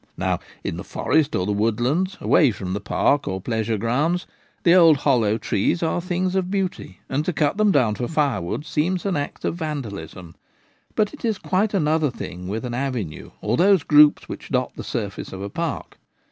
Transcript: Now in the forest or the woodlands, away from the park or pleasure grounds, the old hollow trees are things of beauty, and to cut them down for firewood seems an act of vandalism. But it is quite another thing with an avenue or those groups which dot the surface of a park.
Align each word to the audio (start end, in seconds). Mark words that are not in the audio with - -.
Now 0.17 0.39
in 0.63 0.77
the 0.77 0.83
forest 0.83 1.35
or 1.35 1.45
the 1.45 1.51
woodlands, 1.51 2.17
away 2.19 2.49
from 2.49 2.73
the 2.73 2.79
park 2.81 3.27
or 3.27 3.39
pleasure 3.39 3.77
grounds, 3.77 4.25
the 4.63 4.73
old 4.73 4.97
hollow 4.97 5.37
trees 5.37 5.83
are 5.83 6.01
things 6.01 6.33
of 6.33 6.49
beauty, 6.49 7.01
and 7.07 7.23
to 7.23 7.31
cut 7.31 7.57
them 7.57 7.71
down 7.71 7.93
for 7.93 8.07
firewood 8.07 8.65
seems 8.65 9.05
an 9.05 9.15
act 9.15 9.45
of 9.45 9.57
vandalism. 9.57 10.33
But 10.95 11.13
it 11.13 11.23
is 11.23 11.37
quite 11.37 11.75
another 11.75 12.09
thing 12.09 12.47
with 12.47 12.65
an 12.65 12.73
avenue 12.73 13.29
or 13.41 13.57
those 13.57 13.83
groups 13.83 14.27
which 14.27 14.49
dot 14.49 14.71
the 14.75 14.83
surface 14.83 15.31
of 15.31 15.43
a 15.43 15.49
park. 15.49 15.99